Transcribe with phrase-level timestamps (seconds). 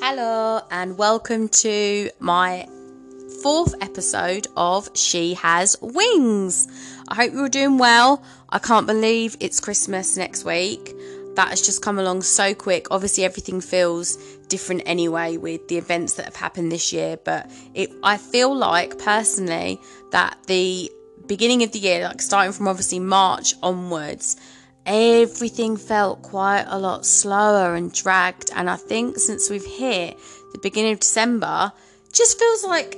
[0.00, 2.68] Hello, and welcome to my
[3.42, 6.68] fourth episode of She Has Wings.
[7.08, 8.22] I hope you're doing well.
[8.48, 10.94] I can't believe it's Christmas next week.
[11.34, 12.86] That has just come along so quick.
[12.92, 14.16] Obviously, everything feels
[14.46, 19.00] different anyway with the events that have happened this year, but it, I feel like
[19.00, 19.80] personally
[20.12, 20.92] that the
[21.26, 24.36] beginning of the year, like starting from obviously March onwards,
[24.88, 28.50] everything felt quite a lot slower and dragged.
[28.56, 30.18] And I think since we've hit
[30.52, 31.70] the beginning of December,
[32.12, 32.96] just feels like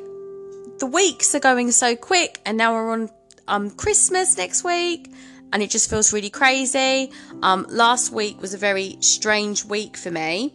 [0.79, 2.41] the weeks are going so quick.
[2.47, 3.11] And now we're on
[3.49, 5.13] um, Christmas next week,
[5.53, 7.11] and it just feels really crazy.
[7.43, 10.55] Um, last week was a very strange week for me.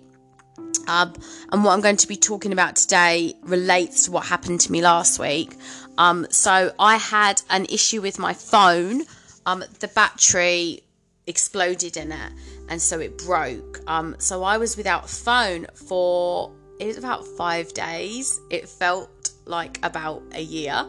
[0.88, 1.14] Um,
[1.52, 4.82] and what I'm going to be talking about today relates to what happened to me
[4.82, 5.54] last week.
[5.98, 9.02] Um, so I had an issue with my phone.
[9.46, 10.85] Um, the battery
[11.28, 12.32] exploded in it
[12.70, 13.80] and so it broke.
[13.88, 18.40] Um so i was without phone for it was about five days.
[18.50, 20.86] It felt like about a year.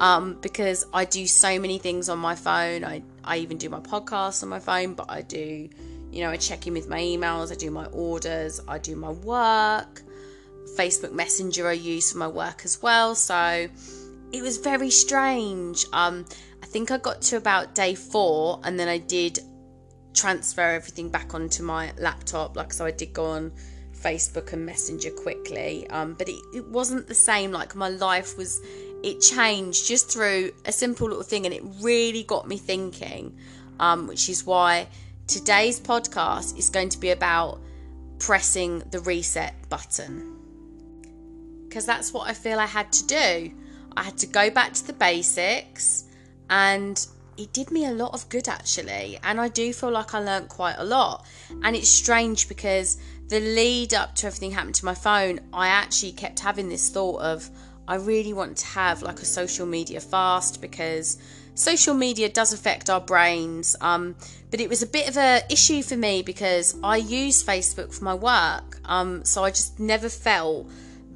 [0.00, 2.84] Um because i do so many things on my phone.
[2.84, 5.68] I i even do my podcast on my phone but i do
[6.10, 9.10] you know i check in with my emails i do my orders i do my
[9.10, 10.02] work.
[10.76, 13.14] Facebook messenger i use for my work as well.
[13.14, 13.68] So
[14.32, 15.86] it was very strange.
[15.92, 16.24] Um
[16.62, 19.40] I think I got to about day four and then I did
[20.14, 22.56] transfer everything back onto my laptop.
[22.56, 23.52] Like, so I did go on
[23.96, 27.52] Facebook and Messenger quickly, um, but it, it wasn't the same.
[27.52, 28.60] Like, my life was,
[29.02, 33.36] it changed just through a simple little thing, and it really got me thinking,
[33.78, 34.88] um, which is why
[35.26, 37.60] today's podcast is going to be about
[38.18, 40.36] pressing the reset button.
[41.68, 43.52] Because that's what I feel I had to do.
[43.96, 46.04] I had to go back to the basics
[46.48, 47.06] and
[47.40, 50.48] it did me a lot of good actually and i do feel like i learned
[50.48, 51.26] quite a lot.
[51.62, 56.12] And it's strange because the lead up to everything happening to my phone i actually
[56.12, 57.48] kept having this thought of
[57.88, 61.18] i really want to have like a social media fast because
[61.54, 64.14] social media does affect our brains um,
[64.50, 68.04] but it was a bit of a issue for me because i use facebook for
[68.04, 70.68] my work um, so i just never felt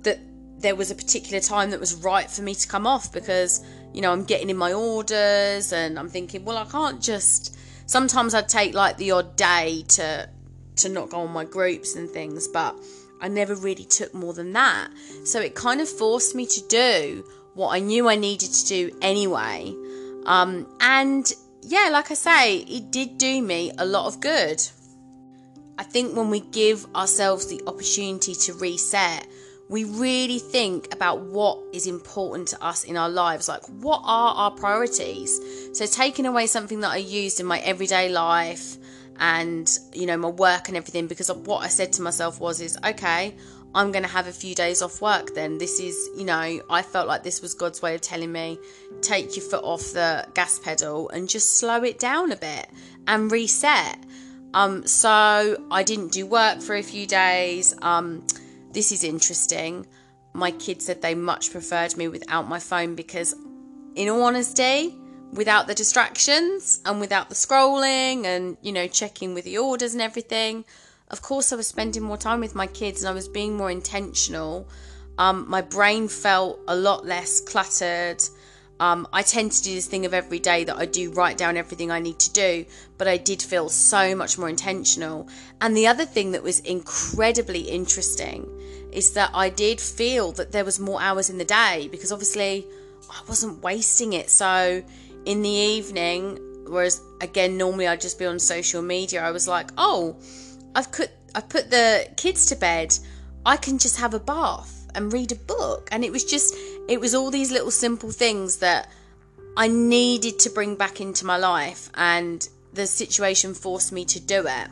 [0.02, 0.18] that
[0.64, 3.64] there was a particular time that was right for me to come off because
[3.94, 7.56] you know, I'm getting in my orders and I'm thinking, well, I can't just.
[7.86, 10.28] Sometimes I'd take like the odd day to
[10.76, 12.74] to not go on my groups and things, but
[13.20, 14.90] I never really took more than that.
[15.24, 18.98] So it kind of forced me to do what I knew I needed to do
[19.00, 19.72] anyway.
[20.26, 21.32] Um, and
[21.62, 24.60] yeah, like I say, it did do me a lot of good.
[25.78, 29.28] I think when we give ourselves the opportunity to reset,
[29.68, 33.48] we really think about what is important to us in our lives.
[33.48, 35.40] Like, what are our priorities?
[35.72, 38.76] So, taking away something that I used in my everyday life
[39.18, 42.76] and, you know, my work and everything, because what I said to myself was, is
[42.84, 43.34] okay,
[43.74, 45.58] I'm going to have a few days off work then.
[45.58, 48.58] This is, you know, I felt like this was God's way of telling me,
[49.00, 52.68] take your foot off the gas pedal and just slow it down a bit
[53.08, 53.98] and reset.
[54.52, 57.74] Um, so I didn't do work for a few days.
[57.82, 58.24] Um,
[58.74, 59.86] this is interesting.
[60.34, 63.34] My kids said they much preferred me without my phone because,
[63.94, 64.96] in all honesty,
[65.32, 70.02] without the distractions and without the scrolling and, you know, checking with the orders and
[70.02, 70.64] everything,
[71.08, 73.70] of course, I was spending more time with my kids and I was being more
[73.70, 74.68] intentional.
[75.18, 78.22] Um, my brain felt a lot less cluttered.
[78.80, 81.56] Um, I tend to do this thing of every day that I do write down
[81.56, 82.66] everything I need to do,
[82.98, 85.28] but I did feel so much more intentional.
[85.60, 88.53] And the other thing that was incredibly interesting
[88.94, 92.66] is that I did feel that there was more hours in the day because obviously
[93.10, 94.30] I wasn't wasting it.
[94.30, 94.82] So
[95.24, 99.70] in the evening, whereas again normally I'd just be on social media, I was like,
[99.76, 100.16] oh,
[100.74, 102.96] I've put I've put the kids to bed.
[103.44, 105.88] I can just have a bath and read a book.
[105.92, 106.54] And it was just
[106.88, 108.90] it was all these little simple things that
[109.56, 114.46] I needed to bring back into my life and the situation forced me to do
[114.46, 114.68] it.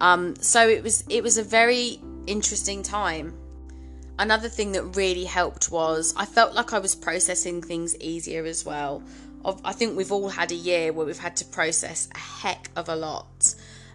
[0.00, 3.37] Um, so it was it was a very interesting time.
[4.18, 8.64] Another thing that really helped was I felt like I was processing things easier as
[8.64, 9.02] well.
[9.64, 12.88] I think we've all had a year where we've had to process a heck of
[12.88, 13.54] a lot.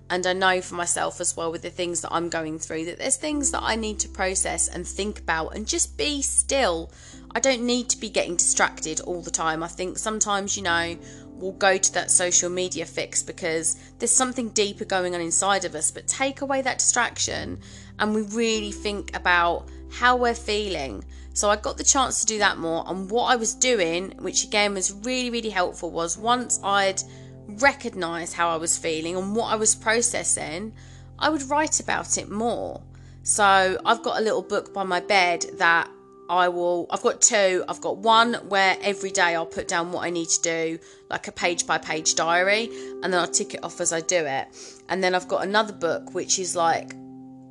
[0.09, 2.99] And I know for myself as well with the things that I'm going through that
[2.99, 6.91] there's things that I need to process and think about and just be still.
[7.35, 9.63] I don't need to be getting distracted all the time.
[9.63, 10.97] I think sometimes, you know,
[11.31, 15.75] we'll go to that social media fix because there's something deeper going on inside of
[15.75, 15.91] us.
[15.91, 17.59] But take away that distraction
[17.99, 21.05] and we really think about how we're feeling.
[21.33, 22.83] So I got the chance to do that more.
[22.87, 27.01] And what I was doing, which again was really, really helpful, was once I'd
[27.47, 30.73] recognized how I was feeling and what I was processing,
[31.19, 32.81] I would write about it more.
[33.23, 35.89] So I've got a little book by my bed that
[36.29, 37.63] I will, I've got two.
[37.67, 40.79] I've got one where every day I'll put down what I need to do,
[41.09, 42.69] like a page by page diary,
[43.01, 44.47] and then I'll tick it off as I do it.
[44.89, 46.95] And then I've got another book which is like,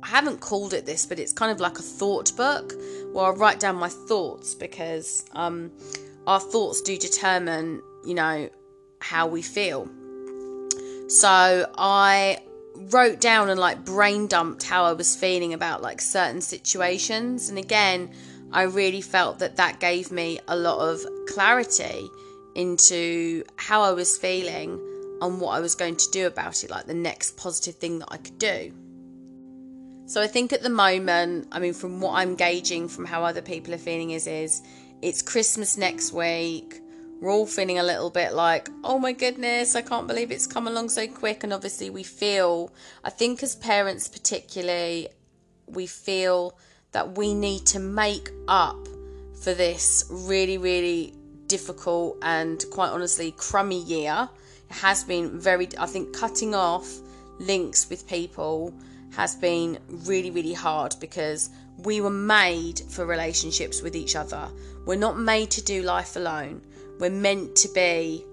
[0.03, 2.73] I haven't called it this, but it's kind of like a thought book
[3.13, 5.71] where I write down my thoughts because um,
[6.27, 8.49] our thoughts do determine, you know,
[8.99, 9.87] how we feel.
[11.07, 12.39] So I
[12.75, 17.47] wrote down and like brain dumped how I was feeling about like certain situations.
[17.47, 18.11] And again,
[18.51, 22.09] I really felt that that gave me a lot of clarity
[22.55, 24.81] into how I was feeling
[25.21, 28.09] and what I was going to do about it, like the next positive thing that
[28.11, 28.73] I could do.
[30.05, 33.41] So I think at the moment, I mean, from what I'm gauging from how other
[33.41, 34.61] people are feeling is, is
[35.01, 36.83] it's Christmas next week
[37.23, 40.67] we're all feeling a little bit like, oh my goodness, I can't believe it's come
[40.67, 41.45] along so quick.
[41.45, 42.69] And obviously, we feel,
[43.01, 45.07] I think as parents, particularly,
[45.65, 46.57] we feel
[46.91, 48.89] that we need to make up
[49.41, 51.13] for this really, really
[51.47, 54.27] difficult and quite honestly crummy year.
[54.69, 56.93] It has been very, I think, cutting off
[57.39, 58.73] links with people
[59.15, 64.49] has been really, really hard because we were made for relationships with each other.
[64.85, 66.61] We're not made to do life alone.
[66.99, 68.25] We're meant to be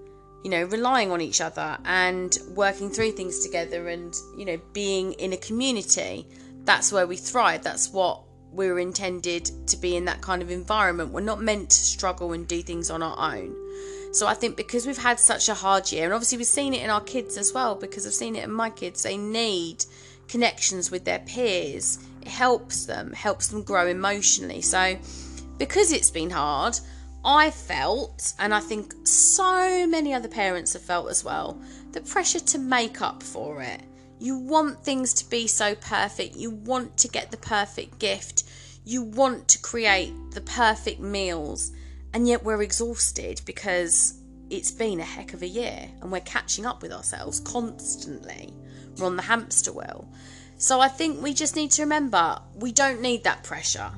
[0.43, 5.13] you know relying on each other and working through things together and you know being
[5.13, 6.27] in a community.
[6.63, 7.63] That's where we thrive.
[7.63, 11.11] That's what we're intended to be in that kind of environment.
[11.11, 13.55] We're not meant to struggle and do things on our own.
[14.13, 16.83] So i think because we've had such a hard year and obviously we've seen it
[16.83, 19.85] in our kids as well because i've seen it in my kids they need
[20.31, 24.97] connections with their peers it helps them helps them grow emotionally so
[25.57, 26.79] because it's been hard
[27.23, 31.61] I felt, and I think so many other parents have felt as well,
[31.91, 33.81] the pressure to make up for it.
[34.19, 36.35] You want things to be so perfect.
[36.35, 38.43] You want to get the perfect gift.
[38.85, 41.71] You want to create the perfect meals.
[42.13, 44.20] And yet we're exhausted because
[44.51, 48.53] it's been a heck of a year and we're catching up with ourselves constantly.
[48.97, 50.07] We're on the hamster wheel.
[50.57, 53.91] So I think we just need to remember we don't need that pressure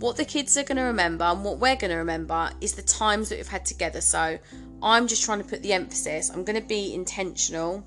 [0.00, 2.82] what the kids are going to remember and what we're going to remember is the
[2.82, 4.00] times that we've had together.
[4.00, 4.38] So
[4.82, 6.30] I'm just trying to put the emphasis.
[6.30, 7.84] I'm going to be intentional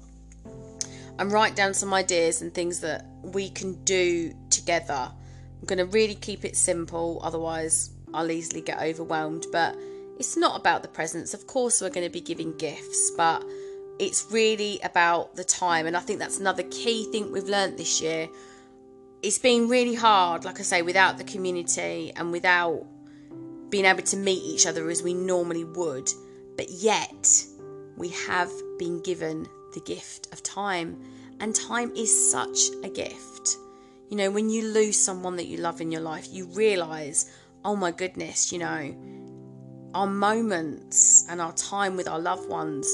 [1.17, 5.11] and write down some ideas and things that we can do together.
[5.59, 9.47] I'm going to really keep it simple, otherwise, I'll easily get overwhelmed.
[9.51, 9.75] But
[10.17, 11.33] it's not about the presents.
[11.33, 13.43] Of course, we're going to be giving gifts, but
[13.99, 15.85] it's really about the time.
[15.85, 18.27] And I think that's another key thing we've learned this year
[19.23, 22.85] it's been really hard, like I say, without the community and without
[23.69, 26.09] being able to meet each other as we normally would.
[26.57, 27.45] But yet,
[27.95, 31.01] we have been given the gift of time,
[31.39, 33.57] and time is such a gift.
[34.09, 37.31] You know, when you lose someone that you love in your life, you realize,
[37.63, 38.93] oh my goodness, you know,
[39.93, 42.87] our moments and our time with our loved ones,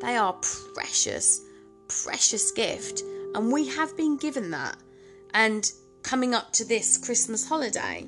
[0.00, 0.38] they are
[0.74, 1.40] precious,
[1.88, 3.02] precious gift.
[3.34, 4.76] And we have been given that.
[5.34, 5.70] And
[6.02, 8.06] coming up to this Christmas holiday,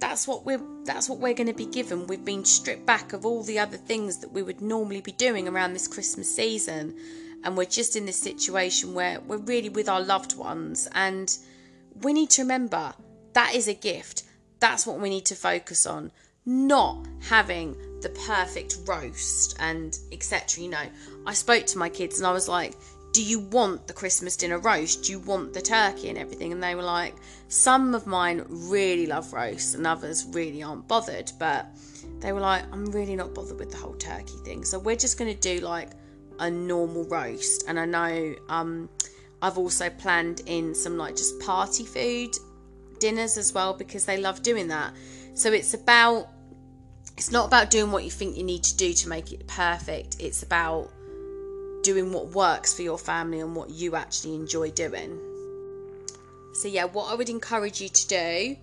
[0.00, 2.06] that's what we're that's what we're going to be given.
[2.06, 5.46] We've been stripped back of all the other things that we would normally be doing
[5.46, 6.96] around this Christmas season,
[7.44, 11.36] and we're just in this situation where we're really with our loved ones, and
[12.02, 12.94] we need to remember
[13.34, 14.24] that is a gift.
[14.58, 16.10] That's what we need to focus on,
[16.46, 20.64] not having the perfect roast and etc.
[20.64, 20.86] You know,
[21.26, 22.74] I spoke to my kids and I was like,
[23.12, 25.04] do you want the Christmas dinner roast?
[25.04, 26.52] Do you want the turkey and everything?
[26.52, 27.14] And they were like,
[27.48, 31.32] some of mine really love roast and others really aren't bothered.
[31.38, 31.66] But
[32.20, 34.64] they were like, I'm really not bothered with the whole turkey thing.
[34.64, 35.90] So we're just going to do like
[36.38, 37.64] a normal roast.
[37.66, 38.88] And I know um,
[39.42, 42.36] I've also planned in some like just party food
[43.00, 44.94] dinners as well because they love doing that.
[45.34, 46.28] So it's about,
[47.16, 50.16] it's not about doing what you think you need to do to make it perfect.
[50.20, 50.90] It's about
[51.82, 55.18] doing what works for your family and what you actually enjoy doing.
[56.52, 58.56] So, yeah, what I would encourage you to do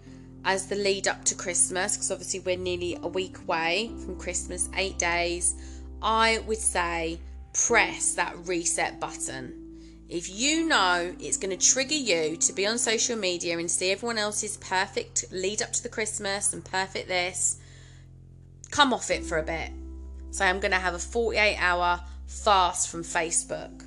[0.45, 4.69] as the lead up to Christmas, because obviously we're nearly a week away from Christmas,
[4.75, 5.55] eight days,
[6.01, 7.19] I would say
[7.53, 9.66] press that reset button.
[10.09, 13.91] If you know it's going to trigger you to be on social media and see
[13.91, 17.57] everyone else's perfect lead up to the Christmas and perfect this,
[18.71, 19.71] come off it for a bit.
[20.31, 23.83] So I'm going to have a 48 hour fast from Facebook.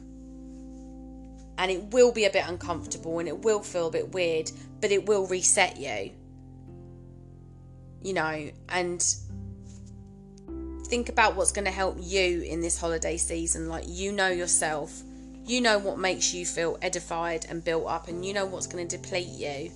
[1.56, 4.50] And it will be a bit uncomfortable and it will feel a bit weird,
[4.80, 6.10] but it will reset you.
[8.02, 9.14] You know, and
[10.86, 13.68] think about what's going to help you in this holiday season.
[13.68, 15.02] Like, you know yourself,
[15.50, 18.86] you know what makes you feel edified and built up, and you know what's going
[18.86, 19.70] to deplete you.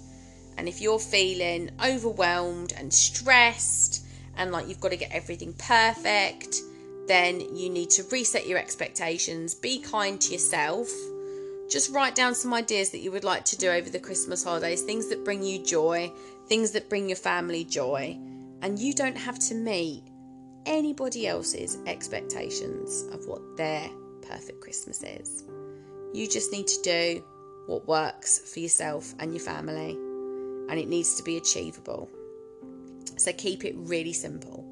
[0.56, 6.60] And if you're feeling overwhelmed and stressed and like you've got to get everything perfect,
[7.08, 10.88] then you need to reset your expectations, be kind to yourself.
[11.68, 14.82] Just write down some ideas that you would like to do over the Christmas holidays,
[14.82, 16.12] things that bring you joy,
[16.46, 18.16] things that bring your family joy.
[18.62, 20.04] And you don't have to meet
[20.66, 23.88] anybody else's expectations of what their
[24.22, 25.44] perfect Christmas is.
[26.14, 27.24] You just need to do
[27.66, 32.08] what works for yourself and your family, and it needs to be achievable.
[33.16, 34.64] So keep it really simple.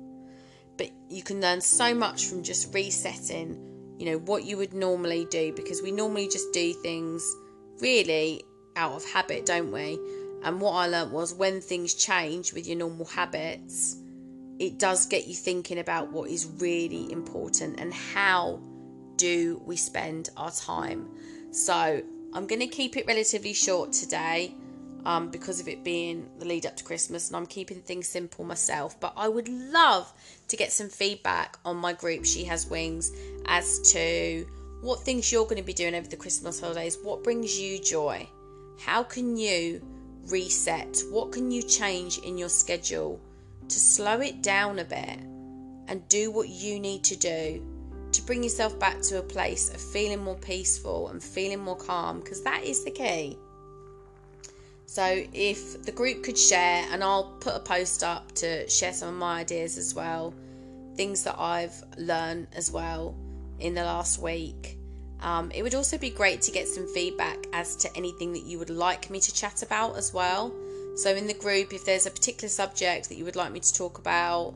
[0.78, 5.26] But you can learn so much from just resetting, you know, what you would normally
[5.30, 7.28] do because we normally just do things
[7.80, 8.44] really
[8.76, 9.98] out of habit, don't we?
[10.44, 13.96] And what I learnt was when things change with your normal habits,
[14.60, 18.60] it does get you thinking about what is really important and how
[19.22, 21.08] do we spend our time.
[21.52, 22.02] So
[22.34, 24.52] I'm going to keep it relatively short today
[25.04, 28.44] um, because of it being the lead up to Christmas, and I'm keeping things simple
[28.44, 28.98] myself.
[28.98, 30.12] But I would love
[30.48, 33.12] to get some feedback on my group, She Has Wings,
[33.46, 34.44] as to
[34.80, 36.98] what things you're going to be doing over the Christmas holidays.
[37.00, 38.28] What brings you joy?
[38.80, 39.86] How can you
[40.30, 41.00] reset?
[41.12, 43.20] What can you change in your schedule
[43.68, 45.20] to slow it down a bit
[45.86, 47.71] and do what you need to do
[48.12, 52.20] to bring yourself back to a place of feeling more peaceful and feeling more calm?
[52.20, 53.38] Because that is the key.
[54.86, 59.08] So, if the group could share, and I'll put a post up to share some
[59.08, 60.34] of my ideas as well,
[60.96, 63.14] things that I've learned as well
[63.58, 64.76] in the last week.
[65.20, 68.58] Um, it would also be great to get some feedback as to anything that you
[68.58, 70.52] would like me to chat about as well.
[70.96, 73.74] So, in the group, if there's a particular subject that you would like me to
[73.74, 74.54] talk about,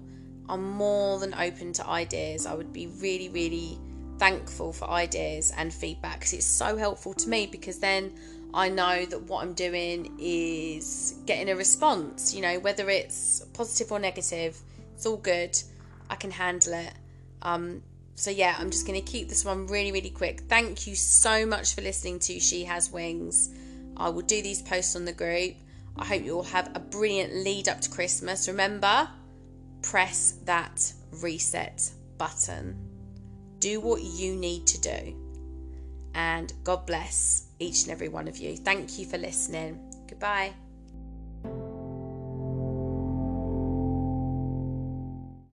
[0.49, 2.47] I'm more than open to ideas.
[2.47, 3.79] I would be really, really
[4.19, 8.13] thankful for ideas and feedback because it's so helpful to me because then
[8.55, 13.93] I know that what I'm doing is getting a response, you know, whether it's positive
[13.93, 14.59] or negative,
[14.95, 15.61] it's all good.
[16.09, 16.95] I can handle it.
[17.43, 17.83] Um,
[18.15, 20.43] so, yeah, I'm just going to keep this one really, really quick.
[20.49, 23.51] Thank you so much for listening to She Has Wings.
[23.97, 25.55] I will do these posts on the group.
[25.99, 28.49] I hope you all have a brilliant lead up to Christmas.
[28.49, 29.09] Remember,
[29.87, 32.77] press that reset button.
[33.61, 35.17] Do what you need to do.
[36.15, 38.57] And God bless each and every one of you.
[38.57, 39.79] Thank you for listening.
[40.09, 40.55] Goodbye.